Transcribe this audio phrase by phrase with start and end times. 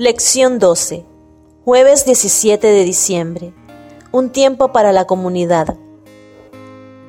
[0.00, 1.04] Lección 12.
[1.64, 3.52] Jueves 17 de diciembre.
[4.12, 5.74] Un tiempo para la comunidad.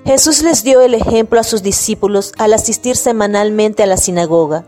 [0.05, 4.65] Jesús les dio el ejemplo a sus discípulos al asistir semanalmente a la sinagoga.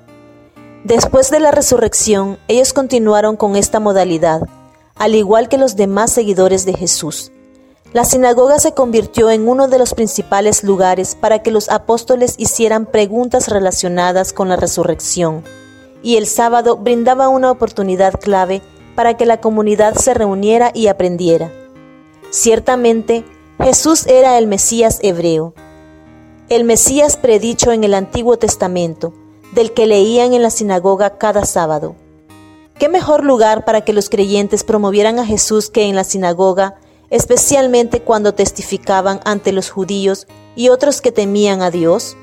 [0.83, 4.47] Después de la resurrección, ellos continuaron con esta modalidad,
[4.93, 7.31] al igual que los demás seguidores de Jesús.
[7.91, 12.85] La sinagoga se convirtió en uno de los principales lugares para que los apóstoles hicieran
[12.85, 15.43] preguntas relacionadas con la resurrección
[16.03, 18.61] y el sábado brindaba una oportunidad clave
[18.95, 21.51] para que la comunidad se reuniera y aprendiera.
[22.29, 23.25] Ciertamente,
[23.61, 25.53] Jesús era el Mesías hebreo,
[26.49, 29.13] el Mesías predicho en el Antiguo Testamento,
[29.53, 31.95] del que leían en la sinagoga cada sábado.
[32.77, 36.75] ¿Qué mejor lugar para que los creyentes promovieran a Jesús que en la sinagoga,
[37.09, 42.17] especialmente cuando testificaban ante los judíos y otros que temían a Dios?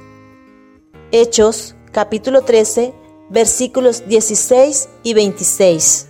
[1.12, 2.92] Hechos, capítulo 13,
[3.30, 6.08] versículos 16 y 26.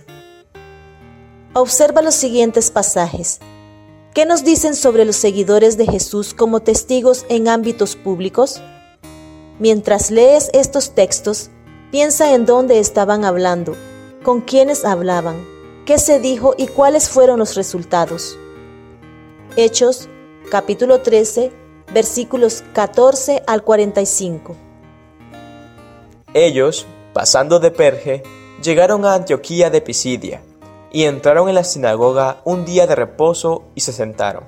[1.53, 3.39] Observa los siguientes pasajes.
[4.13, 8.61] ¿Qué nos dicen sobre los seguidores de Jesús como testigos en ámbitos públicos?
[9.59, 11.49] Mientras lees estos textos,
[11.91, 13.75] piensa en dónde estaban hablando,
[14.23, 15.45] con quiénes hablaban,
[15.85, 18.37] qué se dijo y cuáles fueron los resultados.
[19.55, 20.07] Hechos,
[20.49, 21.51] capítulo 13,
[21.93, 24.55] versículos 14 al 45.
[26.33, 26.85] Ellos
[27.19, 28.23] Pasando de Perge,
[28.63, 30.41] llegaron a Antioquía de Pisidia,
[30.89, 34.45] y entraron en la sinagoga un día de reposo y se sentaron.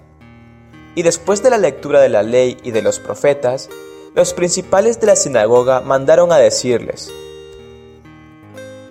[0.96, 3.68] Y después de la lectura de la ley y de los profetas,
[4.16, 7.12] los principales de la sinagoga mandaron a decirles,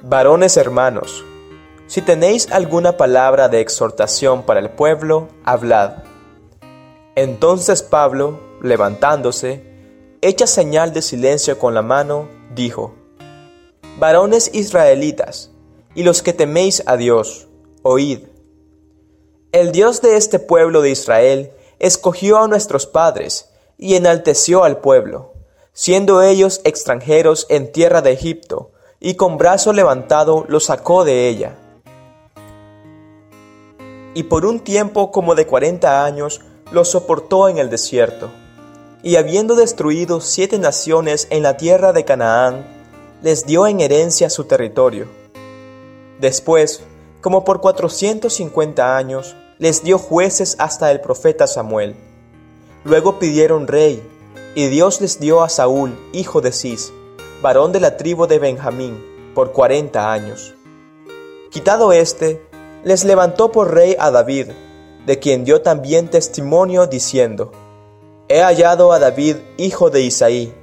[0.02, 1.24] Varones hermanos,
[1.86, 6.04] si tenéis alguna palabra de exhortación para el pueblo, hablad.
[7.14, 9.64] Entonces Pablo, levantándose,
[10.20, 12.99] hecha señal de silencio con la mano, dijo,
[14.00, 15.50] Varones israelitas,
[15.94, 17.48] y los que teméis a Dios,
[17.82, 18.20] oíd.
[19.52, 25.34] El Dios de este pueblo de Israel escogió a nuestros padres y enalteció al pueblo,
[25.74, 31.58] siendo ellos extranjeros en tierra de Egipto, y con brazo levantado los sacó de ella.
[34.14, 36.40] Y por un tiempo como de cuarenta años
[36.72, 38.30] los soportó en el desierto.
[39.02, 42.79] Y habiendo destruido siete naciones en la tierra de Canaán,
[43.22, 45.06] les dio en herencia su territorio.
[46.20, 46.82] Después,
[47.20, 51.96] como por 450 años, les dio jueces hasta el profeta Samuel.
[52.84, 54.02] Luego pidieron rey,
[54.54, 56.92] y Dios les dio a Saúl, hijo de Cis,
[57.42, 59.04] varón de la tribu de Benjamín,
[59.34, 60.54] por 40 años.
[61.50, 62.42] Quitado éste,
[62.84, 64.48] les levantó por rey a David,
[65.04, 67.52] de quien dio también testimonio diciendo,
[68.28, 70.54] He hallado a David, hijo de Isaí,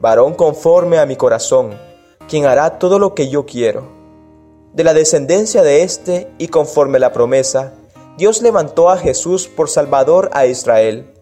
[0.00, 1.87] varón conforme a mi corazón,
[2.28, 3.88] quien hará todo lo que yo quiero.
[4.72, 7.72] De la descendencia de éste y conforme la promesa,
[8.16, 11.12] Dios levantó a Jesús por Salvador a Israel.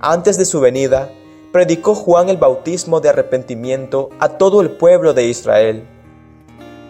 [0.00, 1.10] Antes de su venida,
[1.52, 5.86] predicó Juan el bautismo de arrepentimiento a todo el pueblo de Israel.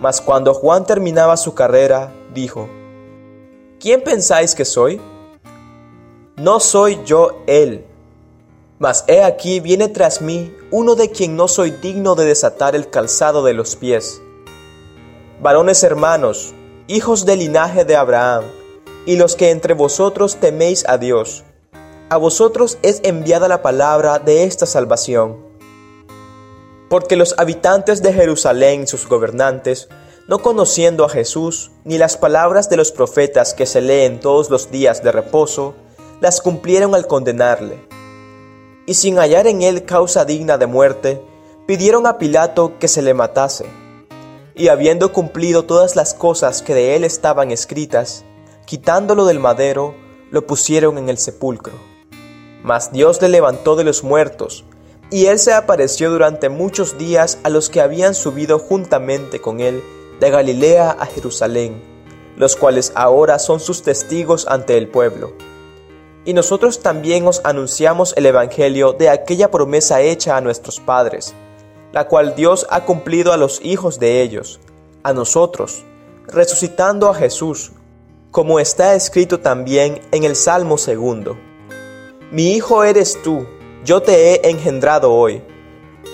[0.01, 2.69] Mas cuando Juan terminaba su carrera, dijo,
[3.79, 5.01] ¿Quién pensáis que soy?
[6.37, 7.85] No soy yo él
[8.79, 12.91] mas he aquí viene tras mí uno de quien no soy digno de desatar el
[12.91, 14.21] calzado de los pies.
[15.41, 16.55] Varones hermanos,
[16.87, 18.45] hijos del linaje de Abraham,
[19.07, 21.45] y los que entre vosotros teméis a Dios,
[22.11, 25.45] a vosotros es enviada la palabra de esta salvación.
[26.89, 29.89] Porque los habitantes de Jerusalén y sus gobernantes,
[30.29, 34.71] no conociendo a Jesús, ni las palabras de los profetas que se leen todos los
[34.71, 35.75] días de reposo,
[36.21, 37.96] las cumplieron al condenarle
[38.87, 41.21] y sin hallar en él causa digna de muerte,
[41.67, 43.67] pidieron a Pilato que se le matase.
[44.55, 48.25] Y habiendo cumplido todas las cosas que de él estaban escritas,
[48.65, 49.95] quitándolo del madero,
[50.31, 51.75] lo pusieron en el sepulcro.
[52.63, 54.65] Mas Dios le levantó de los muertos,
[55.11, 59.83] y él se apareció durante muchos días a los que habían subido juntamente con él
[60.21, 61.83] de Galilea a Jerusalén,
[62.37, 65.33] los cuales ahora son sus testigos ante el pueblo
[66.27, 71.33] y nosotros también os anunciamos el Evangelio de aquella promesa hecha a nuestros padres,
[71.93, 74.59] la cual Dios ha cumplido a los hijos de ellos,
[75.05, 75.85] a nosotros,
[76.27, 77.71] resucitando a Jesús,
[78.33, 81.39] como está escrito también en el Salmo segundo.
[82.33, 83.47] Mi hijo eres tú,
[83.85, 85.43] yo te he engendrado hoy.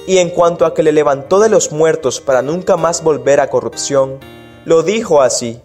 [0.06, 3.49] Y en cuanto a que le levantó de los muertos para nunca más volver a
[3.49, 4.19] corrupción,
[4.67, 5.61] lo dijo así,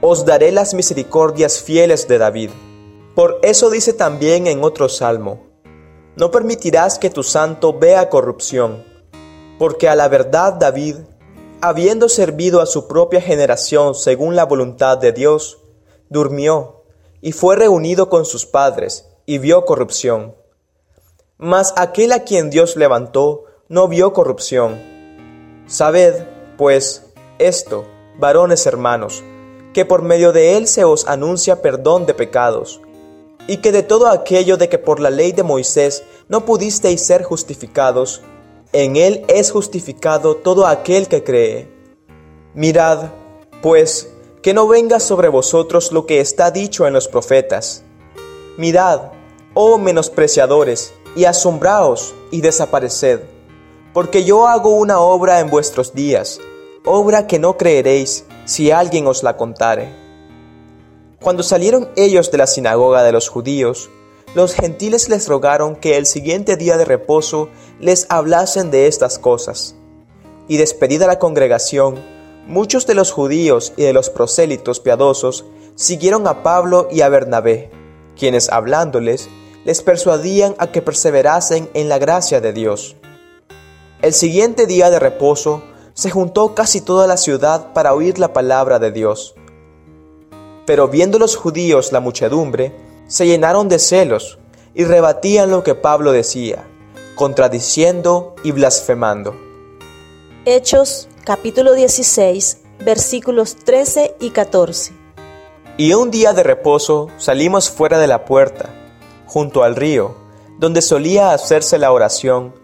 [0.00, 2.50] Os daré las misericordias fieles de David
[3.18, 5.48] por eso dice también en otro salmo,
[6.14, 8.84] no permitirás que tu santo vea corrupción,
[9.58, 10.98] porque a la verdad David,
[11.60, 15.58] habiendo servido a su propia generación según la voluntad de Dios,
[16.08, 16.84] durmió
[17.20, 20.36] y fue reunido con sus padres y vio corrupción.
[21.38, 24.80] Mas aquel a quien Dios levantó no vio corrupción.
[25.66, 26.22] Sabed,
[26.56, 27.04] pues,
[27.40, 27.84] esto,
[28.16, 29.24] varones hermanos,
[29.74, 32.80] que por medio de él se os anuncia perdón de pecados,
[33.48, 37.24] y que de todo aquello de que por la ley de Moisés no pudisteis ser
[37.24, 38.22] justificados,
[38.72, 41.68] en él es justificado todo aquel que cree.
[42.54, 43.08] Mirad,
[43.62, 44.12] pues,
[44.42, 47.82] que no venga sobre vosotros lo que está dicho en los profetas.
[48.58, 49.12] Mirad,
[49.54, 53.20] oh menospreciadores, y asombraos y desapareced,
[53.92, 56.38] porque yo hago una obra en vuestros días,
[56.84, 60.07] obra que no creeréis si alguien os la contare.
[61.20, 63.90] Cuando salieron ellos de la sinagoga de los judíos,
[64.34, 67.48] los gentiles les rogaron que el siguiente día de reposo
[67.80, 69.74] les hablasen de estas cosas.
[70.46, 71.96] Y despedida la congregación,
[72.46, 75.44] muchos de los judíos y de los prosélitos piadosos
[75.74, 77.70] siguieron a Pablo y a Bernabé,
[78.16, 79.28] quienes hablándoles
[79.64, 82.96] les persuadían a que perseverasen en la gracia de Dios.
[84.02, 88.78] El siguiente día de reposo se juntó casi toda la ciudad para oír la palabra
[88.78, 89.34] de Dios.
[90.68, 92.74] Pero viendo los judíos la muchedumbre,
[93.06, 94.38] se llenaron de celos
[94.74, 96.68] y rebatían lo que Pablo decía,
[97.14, 99.34] contradiciendo y blasfemando.
[100.44, 104.92] Hechos capítulo 16 versículos 13 y 14.
[105.78, 108.68] Y un día de reposo salimos fuera de la puerta,
[109.24, 110.16] junto al río,
[110.58, 112.54] donde solía hacerse la oración,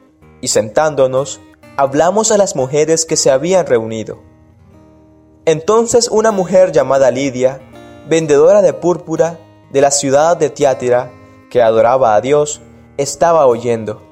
[0.42, 1.40] y sentándonos,
[1.78, 4.18] hablamos a las mujeres que se habían reunido.
[5.46, 7.62] Entonces una mujer llamada Lidia,
[8.08, 9.38] vendedora de púrpura,
[9.70, 11.10] de la ciudad de Tiátira,
[11.50, 12.60] que adoraba a Dios,
[12.96, 14.02] estaba oyendo.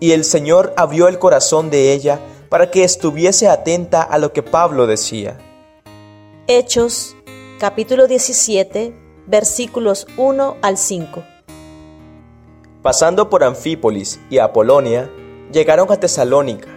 [0.00, 4.42] Y el Señor abrió el corazón de ella para que estuviese atenta a lo que
[4.42, 5.38] Pablo decía.
[6.46, 7.16] Hechos
[7.58, 8.94] capítulo 17
[9.26, 11.22] versículos 1 al 5.
[12.82, 15.10] Pasando por Anfípolis y Apolonia,
[15.52, 16.68] llegaron a Tesalónica,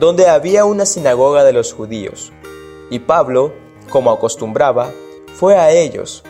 [0.00, 2.32] donde había una sinagoga de los judíos,
[2.90, 3.52] y Pablo,
[3.90, 4.90] como acostumbraba,
[5.34, 6.24] fue a ellos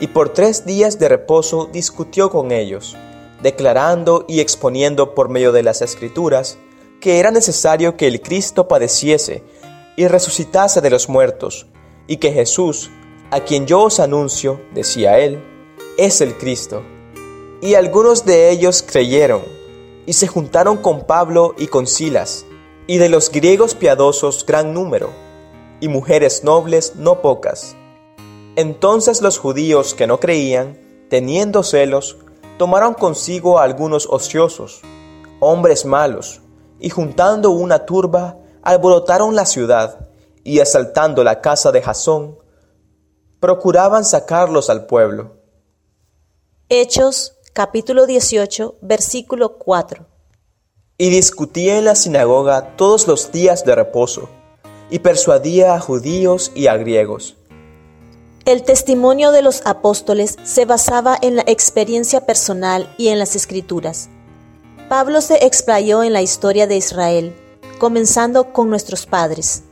[0.00, 2.96] y por tres días de reposo discutió con ellos,
[3.42, 6.58] declarando y exponiendo por medio de las escrituras
[7.00, 9.42] que era necesario que el Cristo padeciese
[9.96, 11.66] y resucitase de los muertos,
[12.06, 12.90] y que Jesús,
[13.30, 15.42] a quien yo os anuncio, decía él,
[15.98, 16.82] es el Cristo.
[17.62, 19.42] Y algunos de ellos creyeron,
[20.04, 22.44] y se juntaron con Pablo y con Silas,
[22.86, 25.10] y de los griegos piadosos gran número,
[25.80, 27.76] y mujeres nobles no pocas.
[28.56, 30.80] Entonces los judíos que no creían,
[31.10, 32.16] teniendo celos,
[32.56, 34.80] tomaron consigo a algunos ociosos,
[35.40, 36.40] hombres malos,
[36.80, 40.08] y juntando una turba, alborotaron la ciudad,
[40.42, 42.38] y asaltando la casa de Jasón,
[43.40, 45.36] procuraban sacarlos al pueblo.
[46.70, 50.06] Hechos capítulo 18 versículo 4
[50.96, 54.30] Y discutía en la sinagoga todos los días de reposo,
[54.88, 57.36] y persuadía a judíos y a griegos
[58.46, 64.08] el testimonio de los apóstoles se basaba en la experiencia personal y en las escrituras.
[64.88, 67.34] Pablo se explayó en la historia de Israel,
[67.78, 69.64] comenzando con nuestros padres.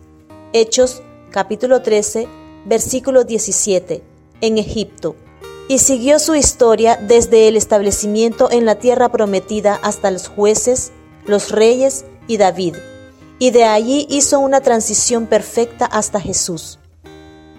[0.52, 2.26] Hechos capítulo 13,
[2.64, 4.02] versículo 17,
[4.40, 5.14] en Egipto,
[5.68, 10.90] y siguió su historia desde el establecimiento en la tierra prometida hasta los jueces,
[11.26, 12.74] los reyes y David,
[13.38, 16.80] y de allí hizo una transición perfecta hasta Jesús.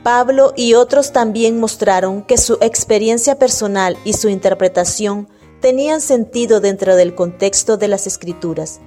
[0.05, 5.27] Pablo y otros también mostraron que su experiencia personal y su interpretación
[5.62, 8.81] tenían sentido dentro del contexto de las escrituras.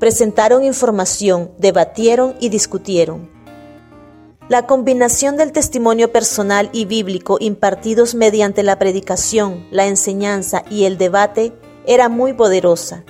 [0.00, 3.30] Presentaron información, debatieron y discutieron.
[4.48, 10.98] La combinación del testimonio personal y bíblico impartidos mediante la predicación, la enseñanza y el
[10.98, 11.52] debate
[11.86, 13.04] era muy poderosa.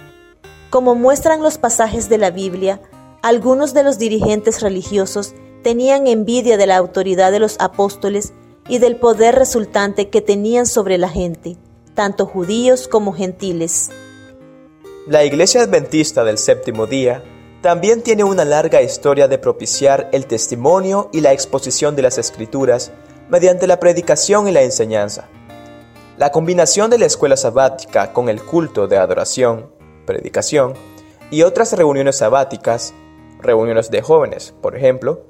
[0.69, 2.83] Como muestran los pasajes de la Biblia,
[3.23, 8.33] algunos de los dirigentes religiosos tenían envidia de la autoridad de los apóstoles
[8.69, 11.57] y del poder resultante que tenían sobre la gente,
[11.95, 13.91] tanto judíos como gentiles.
[15.07, 17.25] La Iglesia Adventista del Séptimo Día
[17.61, 22.93] también tiene una larga historia de propiciar el testimonio y la exposición de las Escrituras
[23.29, 25.29] mediante la predicación y la enseñanza.
[26.19, 29.71] La combinación de la escuela sabática con el culto de adoración,
[30.07, 30.75] predicación
[31.31, 32.95] y otras reuniones sabáticas,
[33.41, 35.25] reuniones de jóvenes, por ejemplo,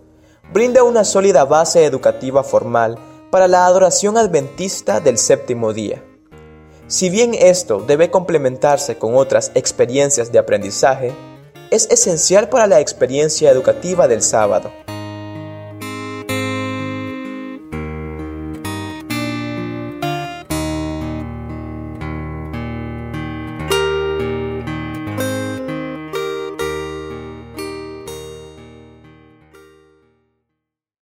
[0.53, 2.99] brinda una sólida base educativa formal
[3.31, 6.03] para la adoración adventista del séptimo día.
[6.87, 11.13] Si bien esto debe complementarse con otras experiencias de aprendizaje,
[11.71, 14.71] es esencial para la experiencia educativa del sábado.